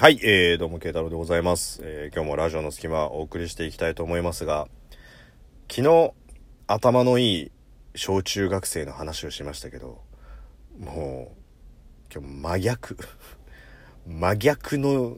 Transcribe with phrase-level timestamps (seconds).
[0.00, 1.80] はい、えー、どうも、慶太郎でございます。
[1.82, 4.68] えー、今日もラジオの隙間お送りしていきたいと思いますが、
[5.68, 6.12] 昨日、
[6.68, 7.52] 頭のいい
[7.96, 10.00] 小中学生の話をしましたけど、
[10.78, 11.34] も
[12.12, 12.96] う、今日真逆。
[14.06, 15.16] 真逆の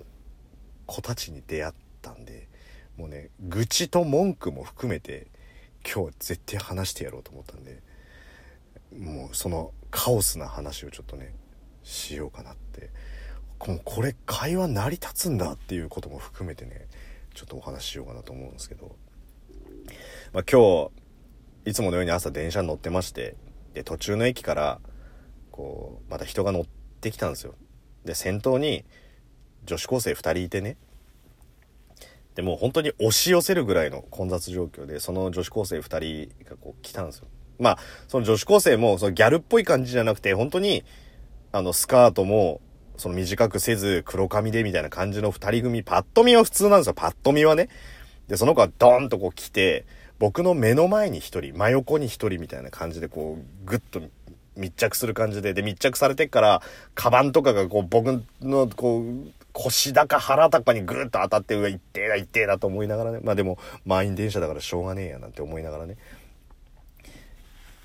[0.87, 2.49] 子たちに出会ったんで、
[2.97, 5.27] もうね、愚痴と文句も含めて、
[5.85, 7.83] 今日絶対話してやろうと思ったんで、
[8.99, 11.35] もうそのカオスな話をちょっとね、
[11.83, 12.89] しようかなって
[13.61, 16.89] これ会話成り立つんだっていうことも含めてね
[17.35, 18.97] ちょっとお話ししようかなと思うんですけど、
[20.33, 20.91] まあ、今
[21.65, 23.37] 日いつものように朝電車に乗ってまして
[23.75, 24.81] で途中の駅から
[25.51, 26.65] こうまた人が乗っ
[27.01, 27.55] てきたんですよ。
[28.05, 28.85] で先頭に
[29.65, 30.77] 女子高生2人いてね。
[32.35, 37.27] でもう本当に押し寄せるぐらいの混雑状況でその女子高生2人がこう来たんですよ。
[37.59, 40.83] まあその女子高生もそのギャルっぽい感じじゃなくて本当に
[41.53, 42.63] あのスカートも
[43.01, 46.95] その短くせず黒髪でみたいな感じの二人組、パッと見は普通なんですよ。
[46.95, 47.69] パッと見はね。
[48.29, 49.87] で、その子はドーンとこう来て、
[50.19, 54.03] 僕の目の前に一人、真横に一人みたいな感じでこう、ぐっと
[54.55, 56.63] 密着する感じで、で、密着されてっから、
[56.95, 63.21] カバンとかがこう、僕のこう、腰高腹高にぐーっと当たって、うわ、一定だ、一定だと思いながらね。
[63.23, 65.97] まあでも、満員電車だからしょうがねえやなんて思いながらね。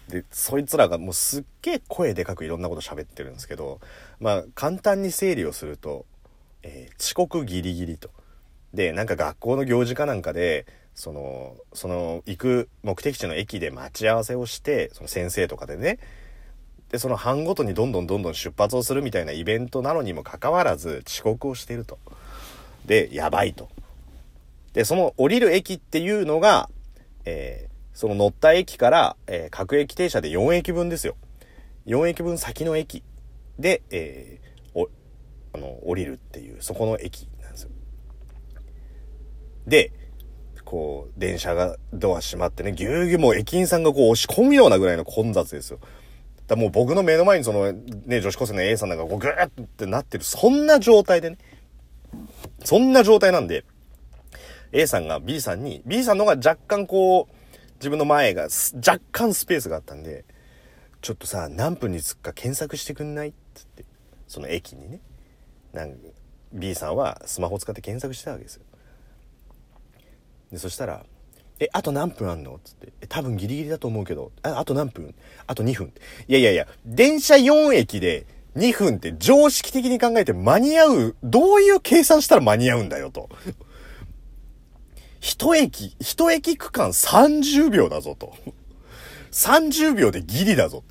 [0.09, 3.79] で、そいつらがもうすっげえ声でかくいろんなこと喋ってるんですけど、
[4.19, 6.05] まあ簡単に整理をすると、
[6.63, 8.09] えー、遅刻ギリギリと。
[8.73, 15.99] で、なんか学校の行事かなんかで、その、その行く目的地の駅で待ち合わせをして、その先生とかでね、
[16.89, 21.99] で、その班ごとにどんどんどんどん出発をするみたいなイベントなのにもかかわらず遅刻をしていると。
[22.85, 23.69] で、やばいと。
[24.73, 26.69] で、その降りる駅っていうのが、
[27.25, 31.15] えー、その乗った駅から、えー、各駅停車で4駅分ですよ。
[31.87, 33.03] 4駅分先の駅
[33.59, 34.89] で、えー、お、
[35.53, 37.69] あの、降りるっていう、そこの駅なんですよ。
[39.67, 39.91] で、
[40.63, 45.79] こう、電車がドア閉まってね、ぎゅうぎゅうもう駅員さんがこう押し込むようなぐらいの混雑ですよ。
[46.47, 51.37] だもう僕の目の前にその、ね、女子高生の A さんなんかこうグーってなってる、そんな状態でね。
[52.63, 53.65] そんな状態なんで、
[54.71, 57.35] A さんが B さんに、B さんの方が若干こう、
[57.75, 60.25] 自分の前が若干スペースがあったんで、
[61.01, 63.29] ちょっとさ、何分に着くか検索してくんない？
[63.29, 63.85] っつって、
[64.27, 64.99] その駅にね。
[65.73, 65.97] なんか
[66.53, 68.63] B さんはスマホ使って検索してたわけですよ。
[70.51, 71.05] で、そしたら、
[71.59, 72.59] え、あと何分あんの？
[72.63, 73.07] つって。
[73.07, 75.15] 多分ギリギリだと思うけど、あ、あと何分？
[75.47, 75.93] あと2分？
[76.27, 83.29] いやいやいや、電車4駅で2分って常識的に考えて間に合う、どういう計算したら間に合うんだよと。
[85.19, 88.33] 一駅、一駅区間30秒だぞと。
[89.31, 90.83] 30秒でギリだぞ。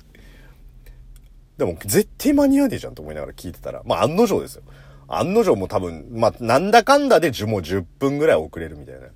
[1.57, 4.63] でも、絶対間に合わねえじゃんと思いながら聞いてたら、まあ、案の定ですよ。
[5.07, 9.07] 案の定も多分、まあ、なんだかんだでもう10分ぐらい遅れるみたいな。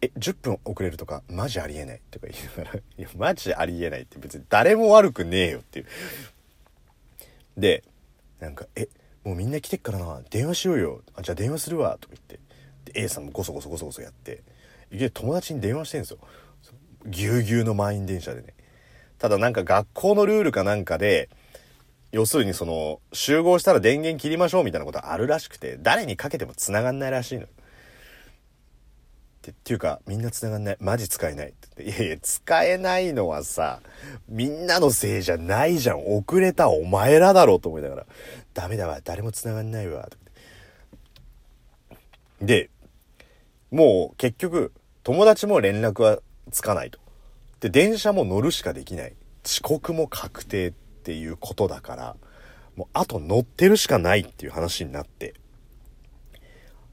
[0.00, 5.86] え、10分遅れるとか、マジありえないとか言いながら、 いや、マジありえないって別に誰も悪くねえよっていう。
[7.56, 7.84] で、
[8.40, 8.88] なんか、え、
[9.24, 11.02] もうみんな来てっからな、電話しようよ。
[11.14, 12.52] あ、じゃあ電話するわ、とか言って。
[12.84, 14.42] で A さんもゴソゴソゴソゴソやって
[14.90, 16.18] いきなり友達に電話してんすよ
[17.06, 18.54] ぎゅうぎゅうの満員電車でね
[19.18, 21.28] ただなんか学校のルールかなんかで
[22.12, 27.44] 要するにその集合したら電源切りましょうみたいなことあるらしくて誰にかけても繋がんないらしいの。
[27.44, 27.48] っ
[29.40, 30.76] てっていうかみんな繋がんない。
[30.78, 31.48] マジ使えない。
[31.48, 33.80] っていやいや使えないのはさ
[34.28, 36.16] みんなのせいじゃないじゃん。
[36.16, 38.06] 遅れたお前らだろうと思いながら。
[38.54, 40.08] ダメだわ誰も繋がんないわ。
[42.42, 42.70] で、
[43.70, 44.72] もう結局、
[45.04, 46.18] 友達も連絡は
[46.50, 46.98] つかないと。
[47.60, 49.14] で、電車も乗るしかできない。
[49.44, 52.16] 遅刻も確定っていうことだから、
[52.76, 55.34] もうあと乗ってるしかないっていう話になって、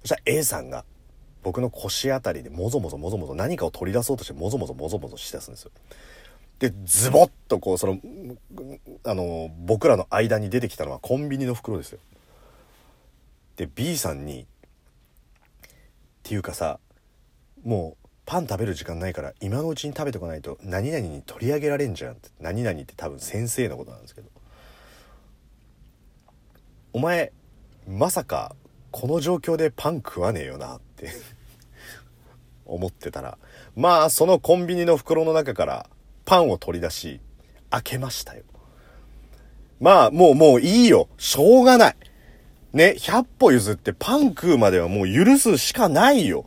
[0.01, 0.83] そしたら A さんが
[1.43, 5.71] 僕の腰あたりでもぞもぞもぞもぞ何かを取り出そうとしてもぞもぞもぞもぞしだすんですよ。
[6.57, 7.99] で、ズボッとこう、その、
[9.05, 11.99] あの、僕らの間に出てきたのはコンビニの袋ですよ。
[13.55, 14.47] で、B さんに、っ
[16.23, 16.79] ていうかさ
[17.63, 24.29] もうパン食べる時間ないから今のうちに食べておかないと何々に取り上げられんじゃんって何々って多分先生のことなんですけど。
[26.93, 27.31] お前
[27.87, 28.55] まさか
[28.91, 31.09] この状況でパン食わねえよなって
[32.67, 33.39] 思ってたら
[33.75, 35.89] まあそのコンビニの袋の中から
[36.25, 37.21] パンを取り出し
[37.71, 38.43] 開けましたよ。
[39.79, 41.09] まあもうもういいよ。
[41.17, 41.95] しょうがない。
[42.73, 46.45] ね、100歩譲ってパン食うまではもう許すしかないよ。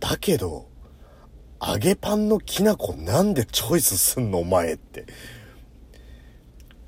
[0.00, 0.71] だけど、
[1.64, 5.06] 揚げパンのきな粉なんでチョイスすんのお前って。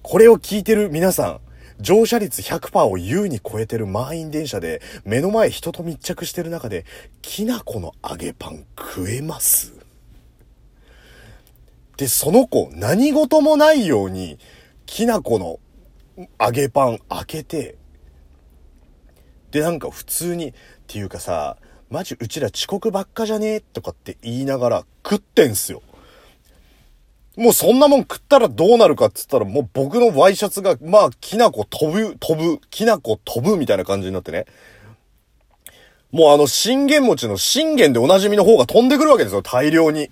[0.03, 1.41] これを聞いてる皆さん、
[1.81, 6.85] 乗車率100%を優に超えてる満員電車で、目の前人と密着してる中で、
[7.23, 9.75] きなこの揚げパン食えます
[11.97, 14.39] で、その子、何事もないように、
[14.87, 15.61] きなこの
[16.41, 17.77] 揚げパン開けて、
[19.53, 20.53] で、なんか普通に、っ
[20.89, 21.59] ていうかさ、
[21.91, 23.61] マジうちら遅刻ばっかじゃねえ？
[23.61, 25.83] とかって言いながら食ってんすよ。
[27.37, 34.47] もうそんなもん食ったらどうなるかっつったらもう僕のワイシャツが、まあ、きなこ飛ぶ、飛ぶ、きなこ飛ぶみたいな感じになってね。
[36.13, 40.11] もうあの、信玄餅の信玄でおなじみの方が飛んでくるわけですよ、大量に。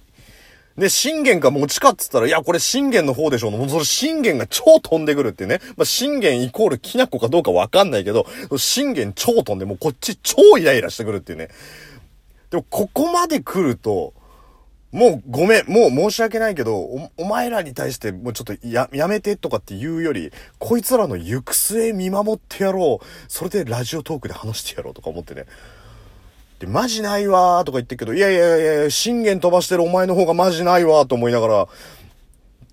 [0.77, 3.59] で、信玄か餅かっつったら、いや、これ信玄の方でしょうの。
[3.59, 5.61] もうそれ信玄が超飛んでくるっていうね。
[5.77, 8.27] まあ、信玄イコールきな粉かどうかわかんないけど、
[8.57, 11.49] 信玄超飛んで、もうこっち超イライラしてくるっていうね。
[12.51, 14.15] でも、ここまで来ると、
[14.93, 23.07] もうごめん、もう申し訳ないけど、お、お前らに対してもうちょっとや、やめてとかって言うより、こいつらの行く末見守ってやろう。
[23.27, 25.47] それでラジオトークで話してやろうとか思ってね。
[26.63, 31.69] で、マジないわーとか言ってるけど、いやいやいやいや信玄飛ばしてるお前の方がマジないわーと思いながら、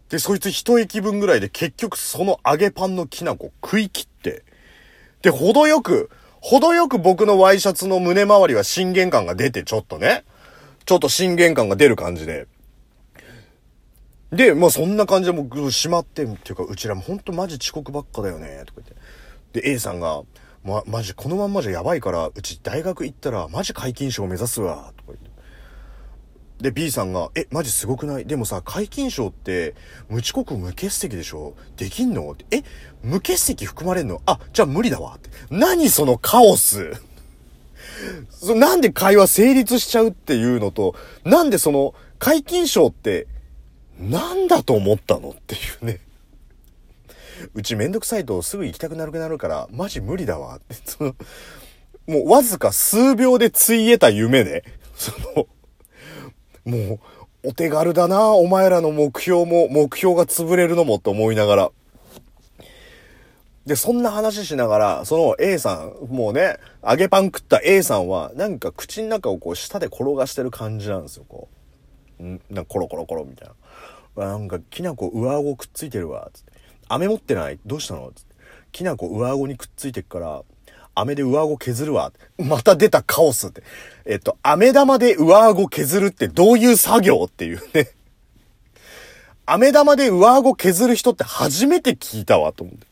[0.10, 4.44] で、そいつ一駅分ぐらいで結局その揚げパンのきな粉食い切って、
[5.24, 10.24] で、程よく、程よく僕のワイシャツの胸周りは信玄感が出てちょっとね、
[10.86, 12.46] ちょっと信玄感が出る感じで。
[14.32, 18.88] で、まあそんな感じでもう閉まって、っていうか、うちらもほんとマジ遅刻ばっかだよね、とか言っ
[19.52, 19.62] て。
[19.62, 20.22] で、A さんが、
[20.64, 25.30] ま、マジこのまんまじゃやばいから、うち大学行ったらマジ解禁賞目指すわ、とか言って。
[26.60, 28.26] で、B さんが、え、マジすごくない？
[28.26, 29.76] でもさ、解禁賞って、
[30.10, 31.54] 無遅刻無欠席でしょ？
[31.78, 32.30] できんの？
[32.32, 32.64] ってえ、
[33.02, 34.22] 無欠席含まれんの？
[34.26, 35.16] あ、じゃあ無理だわ。
[35.16, 35.30] って。
[35.50, 36.92] 何そのカオス？
[38.30, 43.28] そなんで会話成立しちゃうっていうのと、なんでその、解禁賞って、
[43.98, 45.30] なんだと思ったの？
[45.30, 46.02] っていうね。
[47.54, 51.16] うちめんどくさいとすぐ行きたくなるくなるから、マジ無理だわって、 その、
[52.08, 54.64] もうわずか数秒でついえた夢で、
[54.96, 55.48] その、
[56.66, 57.00] もう、
[57.50, 61.72] お手軽だな、お前らの目標も、目標が潰れるのもと思いながら。
[63.66, 71.50] で、そんな話しながら、その A さん、もうね、揚げパン食った A さんは、なんか口の中をこう舌で転がしてる感じなんですよ、こ
[72.20, 72.24] う。
[72.24, 72.42] ん？
[72.50, 73.50] なんかコロコロコロみたい
[74.18, 74.26] な。
[74.26, 76.49] なんか、きなこ上顎くっついてるわ、つって。
[76.90, 77.60] 飴持ってない？
[77.66, 78.12] どうしたの？
[78.72, 80.44] きなこ上顎にくっついてっから、
[80.96, 82.12] 飴で上顎削るわ。
[82.38, 83.64] また出たカオスって。
[84.06, 87.26] えっと、飴玉で上顎削るってどういう作業？
[87.28, 87.92] っていうね。
[89.46, 92.88] 飴玉で上顎削る人って初めて聞いたわ、と思って。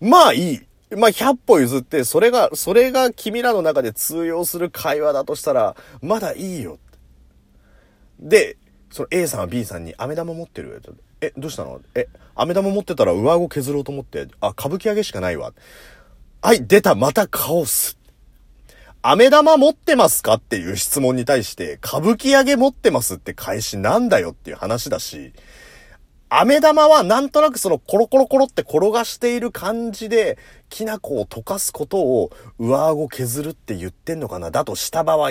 [0.00, 0.60] まあいい。
[0.96, 6.78] まあ100歩譲って、それが、それが君らの中で通用する会話だとしたら、まだいいよ。
[8.20, 8.56] で、
[8.96, 10.80] その A さんは B さんに飴玉持ってる？
[11.20, 11.82] え、どうしたの？
[11.94, 15.52] え、飴玉持ってたら上顎削ろうと思って、あ、歌舞伎揚げしかないわ。
[16.40, 17.98] はい、出た、またカオス。
[19.02, 20.36] 飴玉持ってますか？
[20.36, 25.34] っていう質問に対して、歌舞伎揚げ持ってますって返しなんだよっていう話だし、
[26.28, 30.38] 飴玉はなんとなくそのコロコロコロって転がしている感じで、
[30.68, 35.28] きな粉を溶かすことを上顎削るって言ってんのかなだとした場合、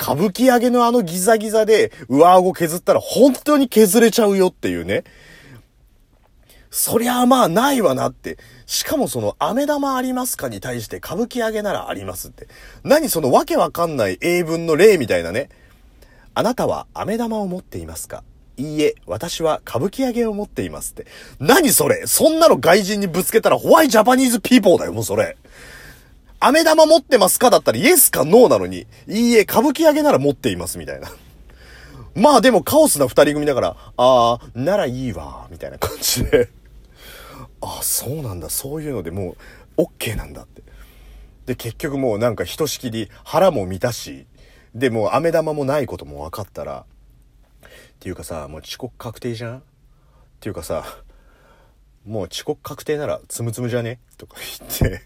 [0.00, 5.02] 歌舞伎揚げのあのギザギザで上顎削ったら本当に削れちゃうよっていうね。
[6.70, 8.38] そりゃあまあないわなって。
[8.66, 12.48] しかもその、飴玉ありますかに対して歌舞伎揚げならありますって。
[12.84, 15.48] 何そのわけわかんない英文の例みたいなね。
[16.34, 18.22] あなたは飴玉を持っていますか？
[18.56, 21.06] いいえ、私は歌舞伎揚げを持っていますって。
[21.38, 25.36] 何それそんなの外人にぶつけたら Why Japanese people だよ、もうそれ。
[26.40, 31.10] 飴玉持ってますかだったらイエスかノーなのに、いいえ、歌舞伎揚げなら持っています、みたいな。
[32.14, 36.48] まあでもカオスな二人組だから、あー、ならいいわ、みたいな感じで。
[37.60, 39.36] あそうなんだそういうのでも
[39.76, 40.62] う OK なんだって
[41.46, 44.26] で結局もうなんかひとしきり腹も満たし
[44.74, 46.84] でもう飴玉もないことも分かったら
[47.96, 49.58] っていうかさもう遅刻確定じゃん？
[49.58, 49.62] っ
[50.40, 50.84] ていうかさ
[52.06, 53.98] もう遅刻確定ならつむつむじゃね？
[54.16, 55.02] とか言って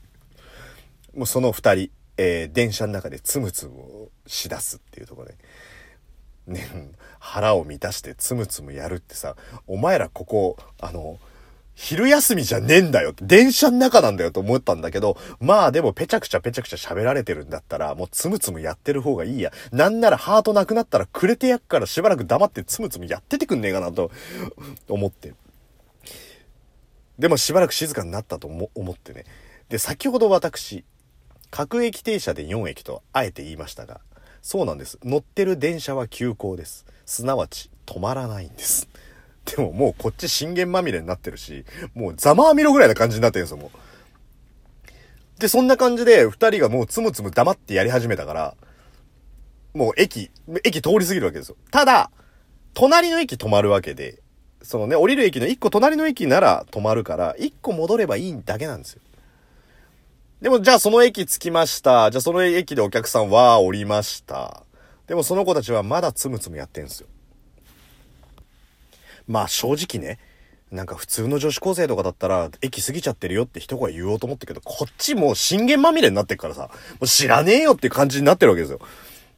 [1.17, 5.37] もうその2人、えー、電車の中でつむつむをしだすっていうとこで
[6.47, 11.19] ね腹を満たしてつむつむやるってさお前らここあの
[11.83, 13.15] 昼休みじゃねえんだよ。
[13.23, 19.51] 電車の中なんだよと思ったんだけど、まあでもペチャクチャペチャクチャ喋られてるんだったら、もうつむつむやってる方がいいや。
[19.73, 24.11] なんならハートなくなったらくれてやっからしばらく黙ってつむつむやっててくんねえかなと
[24.91, 25.33] 思って。
[27.19, 29.25] でもしばらく静かになったと思ってね。
[29.71, 30.85] で、先ほど私、
[31.51, 34.03] 各駅停車で4駅とあえて言いましたが、
[34.43, 34.99] そうなんです。
[35.03, 36.85] 乗ってる電車は急行です。
[37.07, 38.90] すなわち止まらないんです。
[39.45, 45.41] でももうこっち信玄まみれになってるし、もうざまあみろぐらいな感じになってるんですよ、もう。
[45.41, 48.55] で、そんな感じで二人がもうつむつむ黙ってやり始めたから、
[49.75, 50.31] もう駅、
[50.65, 51.57] 駅通り過ぎるわけですよ。
[51.71, 52.11] ただ、
[52.75, 54.21] 隣の駅止まるわけで、
[54.63, 59.01] そのね、降りる駅の一個隣の駅なら止まるから、一個戻ればいいだけなんですよ。
[60.43, 62.11] でも、じゃあその駅着きました。
[62.11, 64.65] じゃあその駅でお客さんは降りました。
[65.07, 67.09] でもその子たちはまだつむつむやってんすよ。
[69.31, 70.19] まあ正直ね、
[70.73, 76.69] なんか普通の女子高生とかだったら、駅過ぎちゃってるよって一声言おうと思ったけど、こっちもう信玄まみれになってっからさ、も
[77.03, 78.81] う知らねえよって感じになってるわけですよ。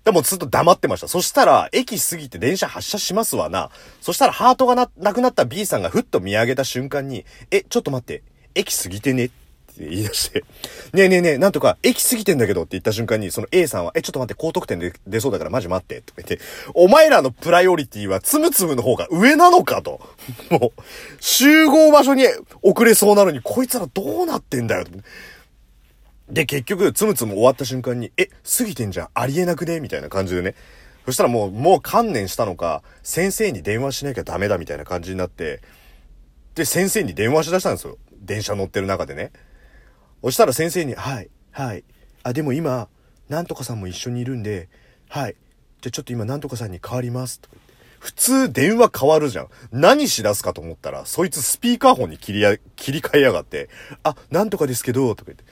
[0.05, 1.09] でもずっと黙ってました。
[1.09, 3.71] そしたら、駅過ぎて電車発車しますわな。
[4.01, 8.23] そしたらハートがな、なくなった B さんがふっと見上げた瞬間に、え、ちょっと待って、
[8.55, 9.27] 駅過ぎてね？
[9.27, 9.42] って
[9.79, 10.45] 言い出して、
[10.93, 20.01] ねえねえねえ、なんとか、駅過ぎてんだけどって言った瞬間に、その A さんは、え、ちょっと待って、高得点で出そうだからマジ待って、とか言って、お前らのプライオリティはつむつむの方が上なのかと。
[20.51, 20.83] もう、
[21.21, 22.25] 集合場所に
[22.63, 24.87] 遅れそうなのに、こいつらどうなってんだよ。
[26.29, 29.81] で、結局、つむつむ終わった瞬間に、え、過ぎてんじゃん、ありえなくね？
[29.81, 30.55] みたいな感じでね。
[31.05, 35.61] そしたらもう、もう観念したのか、先生に電話しなきゃダメだみたいな感じになって、
[36.55, 37.99] で、先生に電話しだしたんですよ。
[38.21, 39.33] 電車乗ってる中でね。
[40.23, 41.85] そしたら先生に、はい、はい。
[42.23, 42.89] あ、でも今、
[43.29, 44.69] なんとかさんも一緒にいるんで、
[45.09, 45.37] はい。
[45.81, 47.41] じゃあちょっと今なんとかさんに変わります。
[47.41, 47.57] とか
[48.03, 49.49] 普通電話変わるじゃん。
[49.71, 53.69] 何しだすかと思ったら、そいつスピーカーフォンに切りや、切り替えやがって、
[54.03, 55.45] あ、なんとかですけど、とか言って。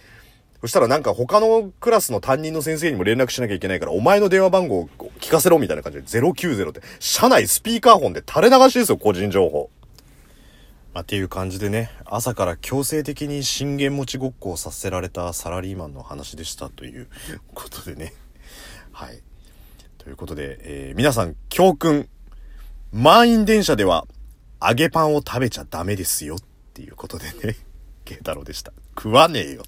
[0.60, 4.88] そしたらなんか他のクラスの担任の先生にも連絡しなきゃいけないから、お前の電話番号を
[5.20, 9.69] 聞かせろみたいな感じで090って、社内スピーカーフォンで垂れ流しですよ、個人情報。
[10.92, 17.08] まあ、っていう感じでね、朝から強制的に信玄餅ごっこをさせられたサラリーマンの話でしたという
[17.54, 18.12] ことでね。
[18.92, 19.22] はい。
[19.98, 22.08] ということで、えー、皆さん教訓。
[22.92, 24.08] 満員電車では
[24.60, 26.38] 揚げパンを食べちゃダメですよっ
[26.74, 27.56] ていうことでね。
[28.04, 28.72] 慶太郎でした。
[28.96, 29.62] 食わねえよ。